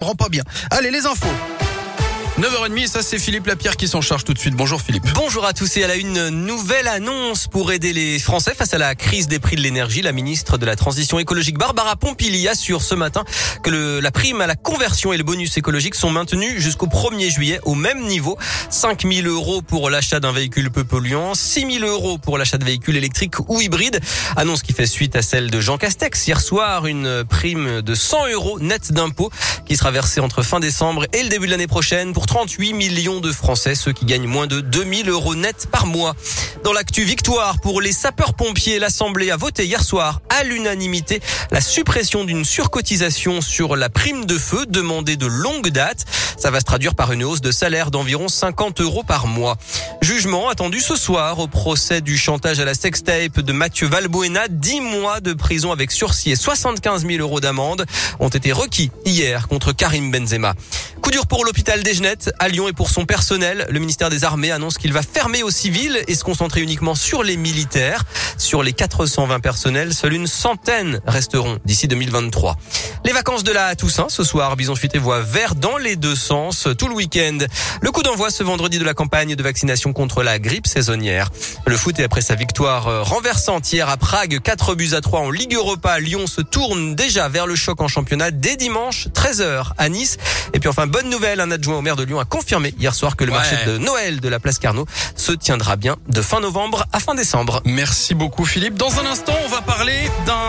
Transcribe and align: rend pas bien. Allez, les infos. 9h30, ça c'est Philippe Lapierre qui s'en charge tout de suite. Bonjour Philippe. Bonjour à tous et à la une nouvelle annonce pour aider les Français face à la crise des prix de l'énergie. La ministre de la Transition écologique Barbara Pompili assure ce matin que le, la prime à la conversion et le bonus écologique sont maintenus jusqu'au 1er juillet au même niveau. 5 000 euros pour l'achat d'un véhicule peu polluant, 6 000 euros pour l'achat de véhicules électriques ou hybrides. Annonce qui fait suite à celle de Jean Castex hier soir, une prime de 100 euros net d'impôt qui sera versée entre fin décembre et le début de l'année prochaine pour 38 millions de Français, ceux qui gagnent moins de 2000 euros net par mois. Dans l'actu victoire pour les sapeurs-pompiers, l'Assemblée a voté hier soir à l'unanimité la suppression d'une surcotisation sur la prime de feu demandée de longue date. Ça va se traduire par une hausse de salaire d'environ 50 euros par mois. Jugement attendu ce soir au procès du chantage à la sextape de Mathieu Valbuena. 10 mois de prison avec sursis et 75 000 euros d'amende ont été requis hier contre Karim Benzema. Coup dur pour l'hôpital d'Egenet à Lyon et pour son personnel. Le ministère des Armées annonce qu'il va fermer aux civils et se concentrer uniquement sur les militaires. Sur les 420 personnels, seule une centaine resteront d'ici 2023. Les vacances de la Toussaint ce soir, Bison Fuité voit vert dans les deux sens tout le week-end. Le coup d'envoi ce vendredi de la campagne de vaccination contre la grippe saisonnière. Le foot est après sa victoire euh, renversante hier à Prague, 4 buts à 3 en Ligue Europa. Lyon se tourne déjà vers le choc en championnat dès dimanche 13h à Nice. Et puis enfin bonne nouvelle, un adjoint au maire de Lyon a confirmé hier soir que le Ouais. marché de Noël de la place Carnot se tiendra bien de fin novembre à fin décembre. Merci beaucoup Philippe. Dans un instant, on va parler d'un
rend 0.00 0.14
pas 0.14 0.28
bien. 0.28 0.42
Allez, 0.70 0.90
les 0.90 1.06
infos. 1.06 1.69
9h30, 2.40 2.86
ça 2.86 3.02
c'est 3.02 3.18
Philippe 3.18 3.46
Lapierre 3.48 3.76
qui 3.76 3.86
s'en 3.86 4.00
charge 4.00 4.24
tout 4.24 4.32
de 4.32 4.38
suite. 4.38 4.54
Bonjour 4.54 4.80
Philippe. 4.80 5.04
Bonjour 5.12 5.44
à 5.44 5.52
tous 5.52 5.76
et 5.76 5.84
à 5.84 5.86
la 5.86 5.96
une 5.96 6.30
nouvelle 6.30 6.88
annonce 6.88 7.48
pour 7.48 7.70
aider 7.70 7.92
les 7.92 8.18
Français 8.18 8.54
face 8.54 8.72
à 8.72 8.78
la 8.78 8.94
crise 8.94 9.28
des 9.28 9.38
prix 9.38 9.56
de 9.56 9.60
l'énergie. 9.60 10.00
La 10.00 10.12
ministre 10.12 10.56
de 10.56 10.64
la 10.64 10.74
Transition 10.74 11.18
écologique 11.18 11.58
Barbara 11.58 11.96
Pompili 11.96 12.48
assure 12.48 12.80
ce 12.80 12.94
matin 12.94 13.24
que 13.62 13.68
le, 13.68 14.00
la 14.00 14.10
prime 14.10 14.40
à 14.40 14.46
la 14.46 14.54
conversion 14.54 15.12
et 15.12 15.18
le 15.18 15.22
bonus 15.22 15.58
écologique 15.58 15.94
sont 15.94 16.08
maintenus 16.08 16.58
jusqu'au 16.62 16.86
1er 16.86 17.30
juillet 17.30 17.60
au 17.64 17.74
même 17.74 18.06
niveau. 18.06 18.38
5 18.70 19.02
000 19.06 19.28
euros 19.28 19.60
pour 19.60 19.90
l'achat 19.90 20.18
d'un 20.18 20.32
véhicule 20.32 20.70
peu 20.70 20.84
polluant, 20.84 21.34
6 21.34 21.80
000 21.80 21.84
euros 21.84 22.16
pour 22.16 22.38
l'achat 22.38 22.56
de 22.56 22.64
véhicules 22.64 22.96
électriques 22.96 23.38
ou 23.50 23.60
hybrides. 23.60 24.00
Annonce 24.36 24.62
qui 24.62 24.72
fait 24.72 24.86
suite 24.86 25.14
à 25.14 25.20
celle 25.20 25.50
de 25.50 25.60
Jean 25.60 25.76
Castex 25.76 26.26
hier 26.26 26.40
soir, 26.40 26.86
une 26.86 27.22
prime 27.28 27.82
de 27.82 27.94
100 27.94 28.28
euros 28.28 28.58
net 28.60 28.92
d'impôt 28.92 29.30
qui 29.66 29.76
sera 29.76 29.90
versée 29.90 30.20
entre 30.20 30.42
fin 30.42 30.58
décembre 30.58 31.04
et 31.12 31.22
le 31.22 31.28
début 31.28 31.44
de 31.44 31.50
l'année 31.50 31.66
prochaine 31.66 32.14
pour 32.14 32.29
38 32.30 32.74
millions 32.74 33.18
de 33.18 33.32
Français, 33.32 33.74
ceux 33.74 33.90
qui 33.90 34.04
gagnent 34.04 34.28
moins 34.28 34.46
de 34.46 34.60
2000 34.60 35.08
euros 35.08 35.34
net 35.34 35.66
par 35.68 35.86
mois. 35.86 36.14
Dans 36.62 36.72
l'actu 36.72 37.02
victoire 37.02 37.58
pour 37.60 37.80
les 37.80 37.90
sapeurs-pompiers, 37.90 38.78
l'Assemblée 38.78 39.32
a 39.32 39.36
voté 39.36 39.66
hier 39.66 39.82
soir 39.82 40.20
à 40.28 40.44
l'unanimité 40.44 41.20
la 41.50 41.60
suppression 41.60 42.22
d'une 42.22 42.44
surcotisation 42.44 43.40
sur 43.40 43.74
la 43.74 43.88
prime 43.88 44.26
de 44.26 44.38
feu 44.38 44.64
demandée 44.66 45.16
de 45.16 45.26
longue 45.26 45.70
date. 45.70 46.04
Ça 46.36 46.52
va 46.52 46.60
se 46.60 46.64
traduire 46.64 46.94
par 46.94 47.10
une 47.10 47.24
hausse 47.24 47.40
de 47.40 47.50
salaire 47.50 47.90
d'environ 47.90 48.28
50 48.28 48.80
euros 48.80 49.02
par 49.02 49.26
mois. 49.26 49.56
Jugement 50.00 50.48
attendu 50.48 50.78
ce 50.78 50.94
soir 50.94 51.40
au 51.40 51.48
procès 51.48 52.00
du 52.00 52.16
chantage 52.16 52.60
à 52.60 52.64
la 52.64 52.74
sextape 52.74 53.40
de 53.40 53.52
Mathieu 53.52 53.88
Valbuena. 53.88 54.46
10 54.48 54.80
mois 54.80 55.20
de 55.20 55.32
prison 55.32 55.72
avec 55.72 55.90
sursis 55.90 56.30
et 56.30 56.36
75 56.36 57.04
000 57.06 57.18
euros 57.18 57.40
d'amende 57.40 57.86
ont 58.20 58.28
été 58.28 58.52
requis 58.52 58.92
hier 59.04 59.48
contre 59.48 59.72
Karim 59.72 60.12
Benzema. 60.12 60.54
Coup 61.02 61.10
dur 61.10 61.26
pour 61.26 61.44
l'hôpital 61.44 61.82
d'Egenet 61.82 62.30
à 62.38 62.48
Lyon 62.48 62.68
et 62.68 62.72
pour 62.72 62.90
son 62.90 63.06
personnel. 63.06 63.66
Le 63.70 63.80
ministère 63.80 64.10
des 64.10 64.24
Armées 64.24 64.50
annonce 64.50 64.76
qu'il 64.76 64.92
va 64.92 65.02
fermer 65.02 65.42
aux 65.42 65.50
civils 65.50 66.02
et 66.06 66.14
se 66.14 66.24
concentrer 66.24 66.60
uniquement 66.60 66.94
sur 66.94 67.22
les 67.22 67.36
militaires. 67.36 68.04
Sur 68.36 68.62
les 68.62 68.72
420 68.72 69.40
personnels, 69.40 69.94
seule 69.94 70.12
une 70.12 70.26
centaine 70.26 71.00
resteront 71.06 71.58
d'ici 71.64 71.88
2023. 71.88 72.56
Les 73.04 73.12
vacances 73.12 73.44
de 73.44 73.50
la 73.52 73.74
Toussaint 73.76 74.08
ce 74.08 74.22
soir, 74.22 74.56
Bison 74.56 74.76
Fuité 74.76 74.98
voit 74.98 75.20
vert 75.20 75.54
dans 75.54 75.78
les 75.78 75.96
deux 75.96 76.14
sens 76.14 76.68
tout 76.78 76.86
le 76.86 76.94
week-end. 76.94 77.38
Le 77.80 77.90
coup 77.90 78.02
d'envoi 78.02 78.30
ce 78.30 78.42
vendredi 78.42 78.78
de 78.78 78.84
la 78.84 78.92
campagne 78.94 79.34
de 79.34 79.42
vaccination 79.42 79.92
contre 79.94 80.22
la 80.22 80.38
grippe 80.38 80.66
saisonnière. 80.66 81.30
Le 81.66 81.76
foot 81.76 81.98
est 81.98 82.04
après 82.04 82.20
sa 82.20 82.34
victoire 82.34 82.88
euh, 82.88 83.02
renversante 83.02 83.72
hier 83.72 83.88
à 83.88 83.96
Prague, 83.96 84.40
4 84.42 84.74
buts 84.74 84.90
à 84.92 85.00
3 85.00 85.20
en 85.20 85.30
Ligue 85.30 85.54
Europa. 85.54 85.98
Lyon 85.98 86.26
se 86.26 86.40
tourne 86.42 86.94
déjà 86.94 87.28
vers 87.28 87.46
le 87.46 87.56
choc 87.56 87.80
en 87.80 87.88
championnat 87.88 88.30
dès 88.30 88.56
dimanche 88.56 89.08
13h 89.08 89.72
à 89.78 89.88
Nice. 89.88 90.18
Et 90.52 90.60
puis 90.60 90.68
enfin 90.68 90.86
bonne 90.86 91.08
nouvelle, 91.08 91.40
un 91.40 91.50
adjoint 91.50 91.78
au 91.78 91.82
maire 91.82 91.96
de 91.96 92.04
Lyon 92.04 92.20
a 92.20 92.24
confirmé 92.26 92.74
hier 92.78 92.94
soir 92.94 93.16
que 93.16 93.24
le 93.24 93.30
Ouais. 93.32 93.38
marché 93.38 93.56
de 93.66 93.78
Noël 93.78 94.20
de 94.20 94.28
la 94.28 94.38
place 94.40 94.58
Carnot 94.58 94.86
se 95.16 95.32
tiendra 95.32 95.76
bien 95.76 95.96
de 96.08 96.20
fin 96.22 96.40
novembre 96.40 96.84
à 96.92 97.00
fin 97.00 97.14
décembre. 97.14 97.62
Merci 97.64 98.14
beaucoup 98.14 98.44
Philippe. 98.44 98.74
Dans 98.74 98.98
un 99.00 99.06
instant, 99.06 99.34
on 99.46 99.48
va 99.48 99.62
parler 99.62 100.10
d'un 100.26 100.48